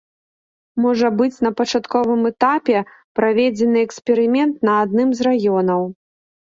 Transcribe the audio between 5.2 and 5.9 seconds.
з раёнаў.